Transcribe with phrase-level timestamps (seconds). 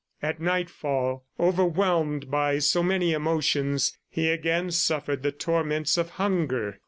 [0.19, 6.79] At nightfall, overwhelmed by so many emotions, he again suffered the torments of hunger.